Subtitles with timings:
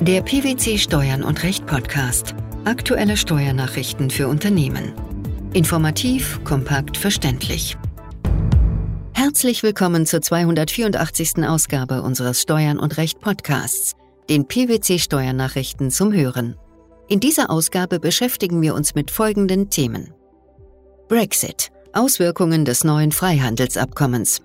[0.00, 2.36] Der PwC Steuern und Recht Podcast.
[2.64, 4.92] Aktuelle Steuernachrichten für Unternehmen.
[5.54, 7.76] Informativ, kompakt, verständlich.
[9.12, 11.44] Herzlich willkommen zur 284.
[11.44, 13.96] Ausgabe unseres Steuern und Recht Podcasts,
[14.30, 16.54] den PwC Steuernachrichten zum Hören.
[17.08, 20.14] In dieser Ausgabe beschäftigen wir uns mit folgenden Themen.
[21.08, 21.72] Brexit.
[21.92, 24.42] Auswirkungen des neuen Freihandelsabkommens.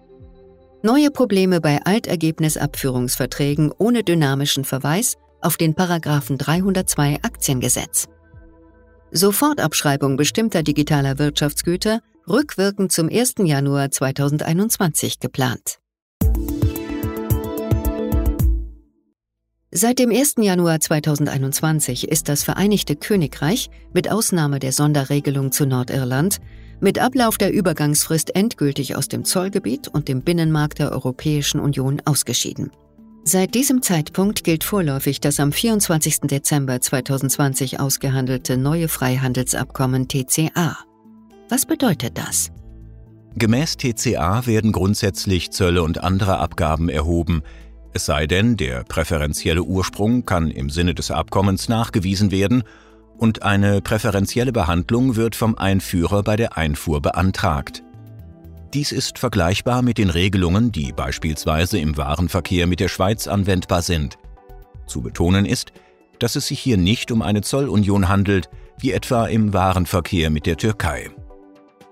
[0.82, 8.08] Neue Probleme bei Altergebnisabführungsverträgen ohne dynamischen Verweis auf den Paragraphen 302 Aktiengesetz.
[9.12, 13.35] Sofortabschreibung bestimmter digitaler Wirtschaftsgüter rückwirkend zum 1.
[13.44, 15.80] Januar 2021 geplant.
[19.76, 20.35] Seit dem 1.
[20.38, 26.40] Januar 2021 ist das Vereinigte Königreich, mit Ausnahme der Sonderregelung zu Nordirland,
[26.80, 32.71] mit Ablauf der Übergangsfrist endgültig aus dem Zollgebiet und dem Binnenmarkt der Europäischen Union ausgeschieden.
[33.26, 36.22] Seit diesem Zeitpunkt gilt vorläufig das am 24.
[36.22, 40.77] Dezember 2020 ausgehandelte neue Freihandelsabkommen TCA.
[41.49, 42.51] Was bedeutet das?
[43.35, 47.44] Gemäß TCA werden grundsätzlich Zölle und andere Abgaben erhoben,
[47.96, 52.63] es sei denn, der präferentielle Ursprung kann im Sinne des Abkommens nachgewiesen werden
[53.18, 57.84] und eine präferentielle Behandlung wird vom Einführer bei der Einfuhr beantragt.
[58.74, 64.18] Dies ist vergleichbar mit den Regelungen, die beispielsweise im Warenverkehr mit der Schweiz anwendbar sind.
[64.88, 65.74] Zu betonen ist,
[66.18, 70.57] dass es sich hier nicht um eine Zollunion handelt, wie etwa im Warenverkehr mit der
[70.57, 71.12] Türkei.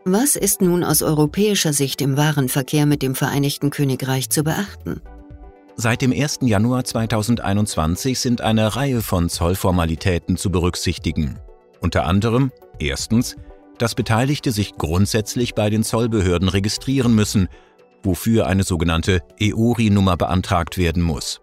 [0.05, 5.01] Was ist nun aus europäischer Sicht im Warenverkehr mit dem Vereinigten Königreich zu beachten?
[5.75, 6.39] Seit dem 1.
[6.41, 11.39] Januar 2021 sind eine Reihe von Zollformalitäten zu berücksichtigen.
[11.79, 13.35] Unter anderem erstens
[13.81, 17.47] dass Beteiligte sich grundsätzlich bei den Zollbehörden registrieren müssen,
[18.03, 21.41] wofür eine sogenannte EORI-Nummer beantragt werden muss.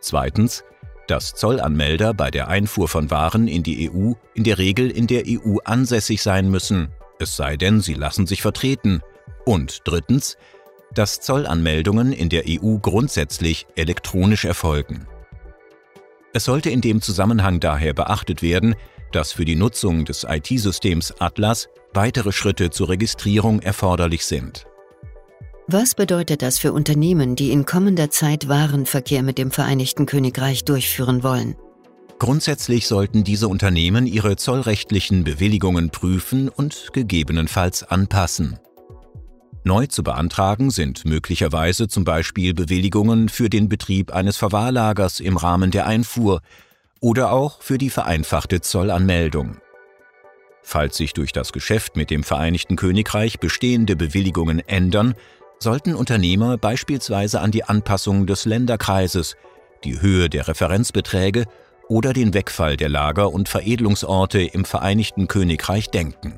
[0.00, 0.64] Zweitens,
[1.08, 5.24] dass Zollanmelder bei der Einfuhr von Waren in die EU in der Regel in der
[5.26, 9.00] EU ansässig sein müssen, es sei denn, sie lassen sich vertreten.
[9.46, 10.36] Und drittens,
[10.92, 15.06] dass Zollanmeldungen in der EU grundsätzlich elektronisch erfolgen.
[16.34, 18.74] Es sollte in dem Zusammenhang daher beachtet werden,
[19.12, 24.66] dass für die Nutzung des IT-Systems Atlas weitere Schritte zur Registrierung erforderlich sind.
[25.68, 31.24] Was bedeutet das für Unternehmen, die in kommender Zeit Warenverkehr mit dem Vereinigten Königreich durchführen
[31.24, 31.56] wollen?
[32.18, 38.58] Grundsätzlich sollten diese Unternehmen ihre zollrechtlichen Bewilligungen prüfen und gegebenenfalls anpassen.
[39.64, 45.72] Neu zu beantragen sind möglicherweise zum Beispiel Bewilligungen für den Betrieb eines Verwahrlagers im Rahmen
[45.72, 46.40] der Einfuhr
[47.00, 49.58] oder auch für die vereinfachte Zollanmeldung.
[50.62, 55.14] Falls sich durch das Geschäft mit dem Vereinigten Königreich bestehende Bewilligungen ändern,
[55.58, 59.36] sollten Unternehmer beispielsweise an die Anpassung des Länderkreises,
[59.84, 61.44] die Höhe der Referenzbeträge
[61.88, 66.34] oder den Wegfall der Lager- und Veredelungsorte im Vereinigten Königreich denken.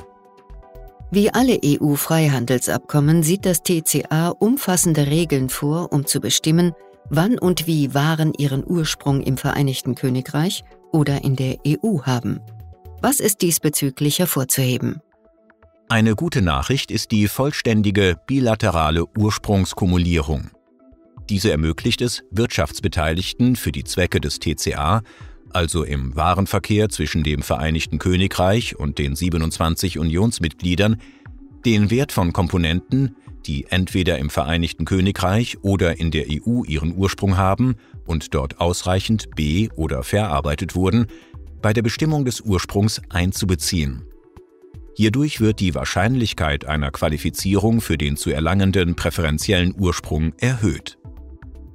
[1.11, 6.75] Wie alle EU-Freihandelsabkommen sieht das TCA umfassende Regeln vor, um zu bestimmen,
[7.11, 12.41] wann und wie Waren ihren Ursprung im Vereinigten Königreich oder in der EU haben.
[13.01, 15.01] Was ist diesbezüglich hervorzuheben?
[15.89, 20.51] Eine gute Nachricht ist die vollständige bilaterale Ursprungskumulierung.
[21.31, 25.03] Diese ermöglicht es Wirtschaftsbeteiligten für die Zwecke des TCA,
[25.51, 31.01] also im Warenverkehr zwischen dem Vereinigten Königreich und den 27 Unionsmitgliedern,
[31.65, 37.37] den Wert von Komponenten, die entweder im Vereinigten Königreich oder in der EU ihren Ursprung
[37.37, 37.77] haben
[38.07, 41.07] und dort ausreichend be- oder verarbeitet wurden,
[41.63, 44.05] bei der Bestimmung des Ursprungs einzubeziehen.
[44.97, 50.99] Hierdurch wird die Wahrscheinlichkeit einer Qualifizierung für den zu erlangenden präferentiellen Ursprung erhöht.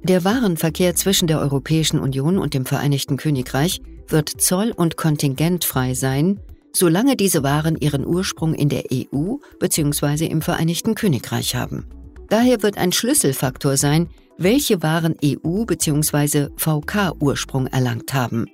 [0.02, 6.40] Der Warenverkehr zwischen der Europäischen Union und dem Vereinigten Königreich wird zoll- und kontingentfrei sein,
[6.74, 10.26] solange diese Waren ihren Ursprung in der EU bzw.
[10.26, 11.86] im Vereinigten Königreich haben.
[12.28, 14.08] Daher wird ein Schlüsselfaktor sein,
[14.38, 16.48] welche Waren EU bzw.
[16.56, 18.46] VK-Ursprung erlangt haben.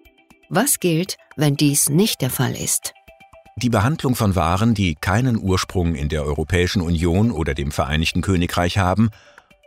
[0.50, 2.92] Was gilt, wenn dies nicht der Fall ist?
[3.56, 8.78] Die Behandlung von Waren, die keinen Ursprung in der Europäischen Union oder dem Vereinigten Königreich
[8.78, 9.10] haben,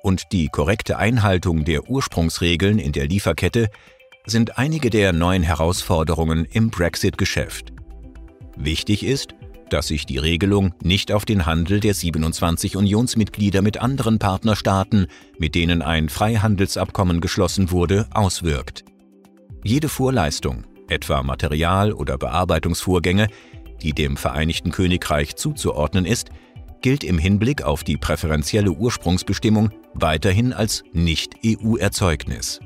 [0.01, 3.69] und die korrekte Einhaltung der Ursprungsregeln in der Lieferkette
[4.25, 7.71] sind einige der neuen Herausforderungen im Brexit-Geschäft.
[8.55, 9.35] Wichtig ist,
[9.69, 15.07] dass sich die Regelung nicht auf den Handel der 27 Unionsmitglieder mit anderen Partnerstaaten,
[15.39, 18.85] mit denen ein Freihandelsabkommen geschlossen wurde, auswirkt.
[19.63, 23.27] Jede Vorleistung, etwa Material- oder Bearbeitungsvorgänge,
[23.81, 26.29] die dem Vereinigten Königreich zuzuordnen ist,
[26.81, 32.59] gilt im Hinblick auf die präferentielle Ursprungsbestimmung weiterhin als Nicht-EU-Erzeugnis.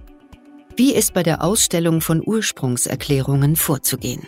[0.75, 4.27] Wie ist bei der Ausstellung von Ursprungserklärungen vorzugehen?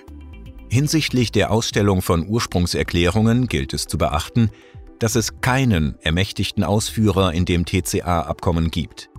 [0.69, 4.51] Hinsichtlich der Ausstellung von Ursprungserklärungen gilt es zu beachten,
[4.99, 9.09] dass es keinen ermächtigten Ausführer in dem TCA-Abkommen gibt.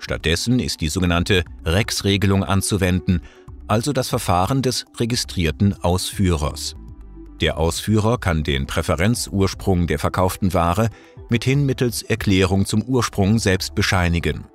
[0.00, 3.22] Stattdessen ist die sogenannte Rex-Regelung anzuwenden,
[3.68, 6.74] also das Verfahren des registrierten Ausführers.
[7.40, 10.90] Der Ausführer kann den Präferenzursprung der verkauften Ware
[11.28, 14.46] mithin mittels Erklärung zum Ursprung selbst bescheinigen.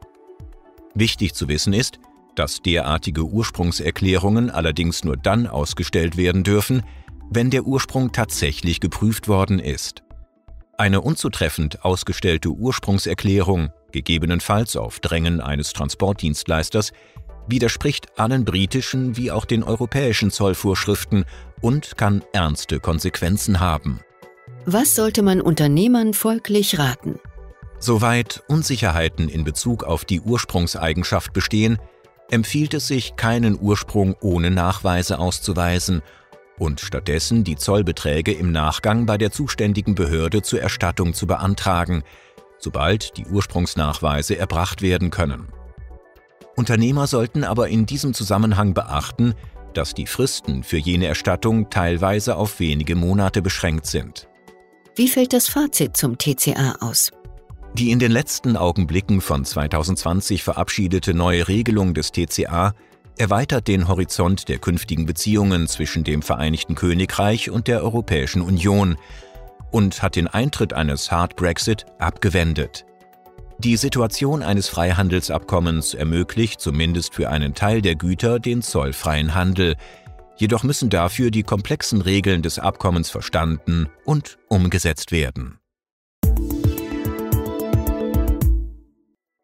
[0.93, 1.99] Wichtig zu wissen ist,
[2.35, 6.83] dass derartige Ursprungserklärungen allerdings nur dann ausgestellt werden dürfen,
[7.29, 10.03] wenn der Ursprung tatsächlich geprüft worden ist.
[10.77, 16.91] Eine unzutreffend ausgestellte Ursprungserklärung, gegebenenfalls auf Drängen eines Transportdienstleisters,
[17.47, 21.25] widerspricht allen britischen wie auch den europäischen Zollvorschriften
[21.61, 23.99] und kann ernste Konsequenzen haben.
[24.65, 27.19] Was sollte man Unternehmern folglich raten?
[27.79, 31.77] Soweit Unsicherheiten in Bezug auf die Ursprungseigenschaft bestehen,
[32.29, 36.01] empfiehlt es sich, keinen Ursprung ohne Nachweise auszuweisen
[36.57, 42.03] und stattdessen die Zollbeträge im Nachgang bei der zuständigen Behörde zur Erstattung zu beantragen,
[42.57, 45.47] sobald die Ursprungsnachweise erbracht werden können.
[46.55, 49.33] Unternehmer sollten aber in diesem Zusammenhang beachten,
[49.73, 54.27] dass die Fristen für jene Erstattung teilweise auf wenige Monate beschränkt sind.
[54.95, 57.11] Wie fällt das Fazit zum TCA aus?
[57.75, 62.73] Die in den letzten Augenblicken von 2020 verabschiedete neue Regelung des TCA
[63.17, 68.97] erweitert den Horizont der künftigen Beziehungen zwischen dem Vereinigten Königreich und der Europäischen Union
[69.71, 72.85] und hat den Eintritt eines Hard Brexit abgewendet.
[73.57, 79.77] Die Situation eines Freihandelsabkommens ermöglicht zumindest für einen Teil der Güter den zollfreien Handel,
[80.37, 85.59] jedoch müssen dafür die komplexen Regeln des Abkommens verstanden und umgesetzt werden.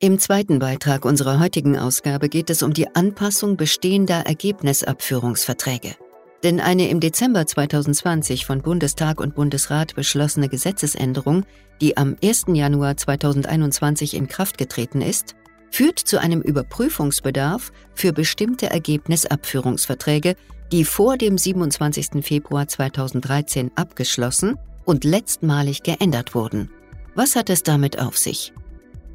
[0.02, 5.94] Im zweiten Beitrag unserer heutigen Ausgabe geht es um die Anpassung bestehender Ergebnisabführungsverträge.
[6.42, 11.44] Denn eine im Dezember 2020 von Bundestag und Bundesrat beschlossene Gesetzesänderung,
[11.82, 12.46] die am 1.
[12.54, 15.36] Januar 2021 in Kraft getreten ist,
[15.70, 20.36] führt zu einem Überprüfungsbedarf für bestimmte Ergebnisabführungsverträge,
[20.72, 22.26] die vor dem 27.
[22.26, 24.56] Februar 2013 abgeschlossen
[24.86, 26.72] und letztmalig geändert wurden.
[27.16, 28.54] Was hat es damit auf sich?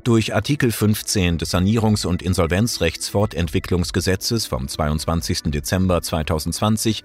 [0.04, 5.44] Durch Artikel 15 des Sanierungs- und Insolvenzrechtsfortentwicklungsgesetzes vom 22.
[5.44, 7.04] Dezember 2020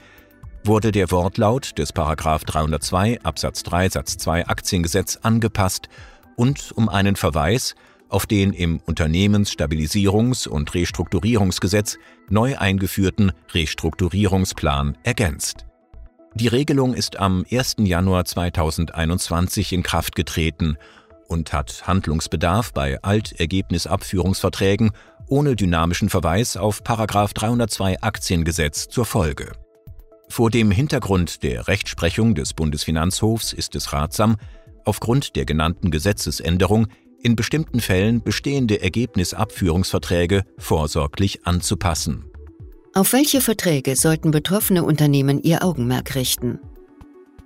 [0.65, 5.87] wurde der Wortlaut des 302 Absatz 3 Satz 2 Aktiengesetz angepasst
[6.35, 7.75] und um einen Verweis
[8.09, 11.97] auf den im Unternehmensstabilisierungs- und Restrukturierungsgesetz
[12.29, 15.65] neu eingeführten Restrukturierungsplan ergänzt.
[16.35, 17.77] Die Regelung ist am 1.
[17.79, 20.77] Januar 2021 in Kraft getreten
[21.29, 24.91] und hat Handlungsbedarf bei Altergebnisabführungsverträgen
[25.27, 29.51] ohne dynamischen Verweis auf 302 Aktiengesetz zur Folge.
[30.27, 34.37] Vor dem Hintergrund der Rechtsprechung des Bundesfinanzhofs ist es ratsam,
[34.85, 36.87] aufgrund der genannten Gesetzesänderung
[37.21, 42.25] in bestimmten Fällen bestehende Ergebnisabführungsverträge vorsorglich anzupassen.
[42.93, 46.59] Auf welche Verträge sollten betroffene Unternehmen ihr Augenmerk richten?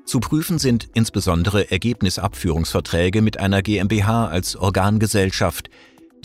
[0.05, 5.69] Zu prüfen sind insbesondere Ergebnisabführungsverträge mit einer GmbH als Organgesellschaft,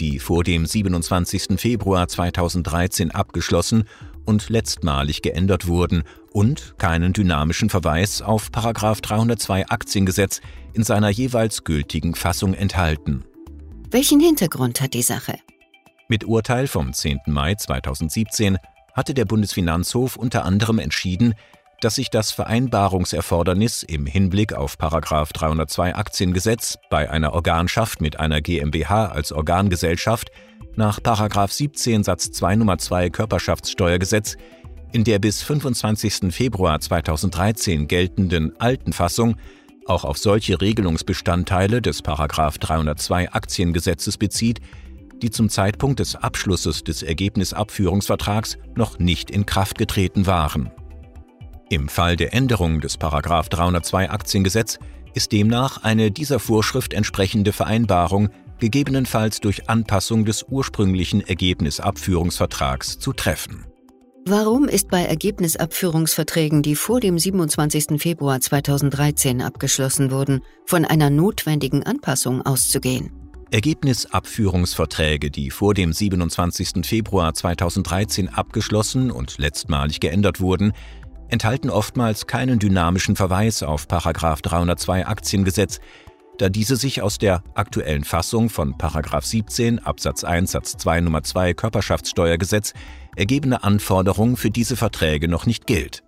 [0.01, 1.61] die vor dem 27.
[1.61, 3.85] Februar 2013 abgeschlossen
[4.25, 10.41] und letztmalig geändert wurden und keinen dynamischen Verweis auf 302 Aktiengesetz
[10.75, 13.25] in seiner jeweils gültigen Fassung enthalten.
[13.91, 15.39] Welchen Hintergrund hat die Sache?
[16.09, 17.21] Mit Urteil vom 10.
[17.27, 18.59] Mai 2017
[18.93, 21.35] hatte der Bundesfinanzhof unter anderem entschieden,
[21.81, 29.07] dass sich das Vereinbarungserfordernis im Hinblick auf 302 Aktiengesetz bei einer Organschaft mit einer GmbH
[29.07, 30.31] als Organgesellschaft
[30.75, 34.37] nach 17 Satz 2 Nummer 2 Körperschaftssteuergesetz
[34.93, 36.33] in der bis 25.
[36.33, 39.37] Februar 2013 geltenden alten Fassung
[39.87, 44.61] auch auf solche Regelungsbestandteile des 302 Aktiengesetzes bezieht,
[45.23, 50.71] die zum Zeitpunkt des Abschlusses des Ergebnisabführungsvertrags noch nicht in Kraft getreten waren.
[51.71, 54.79] Im Fall der Änderung des 302 Aktiengesetz
[55.13, 63.67] ist demnach eine dieser Vorschrift entsprechende Vereinbarung gegebenenfalls durch Anpassung des ursprünglichen Ergebnisabführungsvertrags zu treffen.
[64.25, 68.01] Warum ist bei Ergebnisabführungsverträgen, die vor dem 27.
[68.01, 73.11] Februar 2013 abgeschlossen wurden, von einer notwendigen Anpassung auszugehen?
[73.51, 76.85] Ergebnisabführungsverträge, die vor dem 27.
[76.87, 80.73] Februar 2013 abgeschlossen und letztmalig geändert wurden,
[81.29, 85.81] enthalten oftmals keinen dynamischen Verweis auf 302 Aktiengesetz,
[86.39, 91.55] da diese sich aus der aktuellen Fassung von 17 Absatz 1 Satz 2 Nummer 2
[91.55, 92.73] Körperschaftssteuergesetz
[93.17, 96.05] ergebene Anforderung für diese Verträge noch nicht gilt.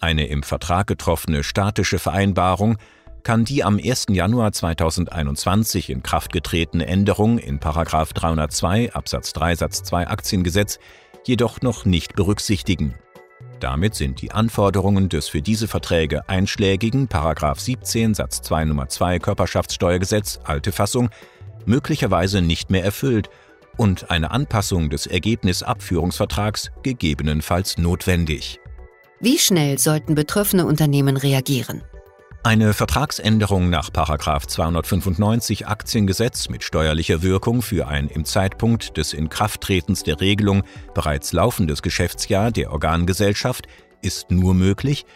[0.00, 2.76] Eine im Vertrag getroffene statische Vereinbarung
[3.24, 4.06] kann die am 1.
[4.10, 7.58] Januar 2021 in Kraft getretene Änderung in
[8.12, 10.78] 302 Absatz 3 Satz 2 Aktiengesetz
[11.24, 12.94] jedoch noch nicht berücksichtigen.
[13.60, 17.08] Damit sind die Anforderungen des für diese Verträge einschlägigen
[17.60, 21.08] 17 Satz 2 Nummer 2 Körperschaftssteuergesetz alte Fassung
[21.64, 23.30] möglicherweise nicht mehr erfüllt
[23.76, 28.60] und eine Anpassung des Ergebnisabführungsvertrags gegebenenfalls notwendig.
[29.20, 31.82] Wie schnell sollten betroffene Unternehmen reagieren?
[32.46, 40.20] Eine Vertragsänderung nach 295 Aktiengesetz mit steuerlicher Wirkung für ein im Zeitpunkt des Inkrafttretens der
[40.20, 40.62] Regelung
[40.94, 43.66] bereits laufendes Geschäftsjahr der Organgesellschaft
[44.00, 45.06] ist nur möglich,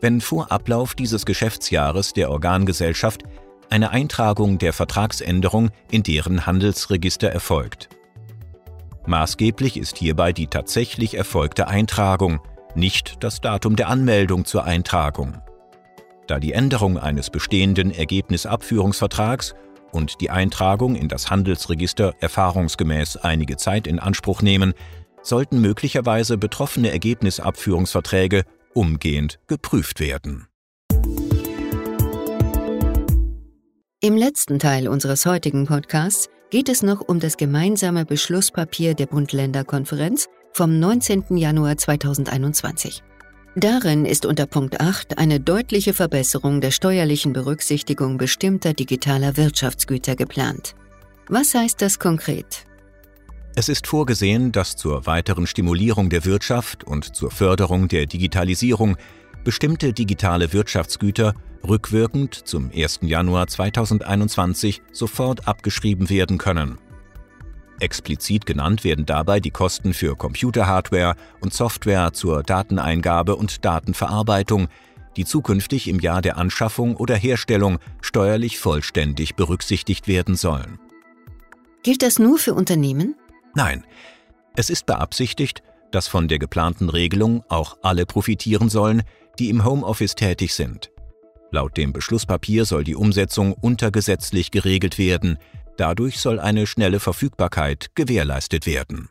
[0.00, 3.22] wenn vor Ablauf dieses Geschäftsjahres der Organgesellschaft
[3.68, 7.90] eine Eintragung der Vertragsänderung in deren Handelsregister erfolgt.
[9.04, 12.40] Maßgeblich ist hierbei die tatsächlich erfolgte Eintragung,
[12.74, 15.42] nicht das Datum der Anmeldung zur Eintragung
[16.30, 19.54] da die Änderung eines bestehenden Ergebnisabführungsvertrags
[19.92, 24.74] und die Eintragung in das Handelsregister erfahrungsgemäß einige Zeit in Anspruch nehmen,
[25.22, 28.44] sollten möglicherweise betroffene Ergebnisabführungsverträge
[28.74, 30.46] umgehend geprüft werden.
[34.00, 40.28] Im letzten Teil unseres heutigen Podcasts geht es noch um das gemeinsame Beschlusspapier der Bund-Länder-Konferenz
[40.52, 41.36] vom 19.
[41.36, 43.02] Januar 2021.
[43.60, 50.76] Darin ist unter Punkt 8 eine deutliche Verbesserung der steuerlichen Berücksichtigung bestimmter digitaler Wirtschaftsgüter geplant.
[51.28, 52.66] Was heißt das konkret?
[53.56, 58.96] Es ist vorgesehen, dass zur weiteren Stimulierung der Wirtschaft und zur Förderung der Digitalisierung
[59.42, 61.34] bestimmte digitale Wirtschaftsgüter
[61.66, 63.00] rückwirkend zum 1.
[63.02, 66.78] Januar 2021 sofort abgeschrieben werden können.
[67.80, 74.68] Explizit genannt werden dabei die Kosten für Computerhardware und Software zur Dateneingabe und Datenverarbeitung,
[75.16, 80.78] die zukünftig im Jahr der Anschaffung oder Herstellung steuerlich vollständig berücksichtigt werden sollen.
[81.82, 83.14] Gilt das nur für Unternehmen?
[83.54, 83.84] Nein,
[84.56, 89.02] es ist beabsichtigt, dass von der geplanten Regelung auch alle profitieren sollen,
[89.38, 90.90] die im Homeoffice tätig sind.
[91.50, 95.38] Laut dem Beschlusspapier soll die Umsetzung untergesetzlich geregelt werden,
[95.78, 99.08] Dadurch soll eine schnelle Verfügbarkeit gewährleistet werden.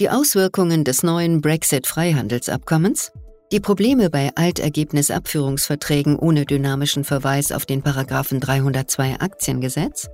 [0.00, 3.12] Die Auswirkungen des neuen Brexit-Freihandelsabkommens,
[3.52, 10.08] die Probleme bei Altergebnisabführungsverträgen ohne dynamischen Verweis auf den Paragraphen 302 Aktiengesetz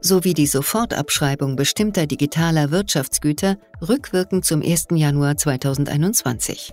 [0.00, 4.88] sowie die Sofortabschreibung bestimmter digitaler Wirtschaftsgüter rückwirkend zum 1.
[4.92, 6.72] Januar 2021.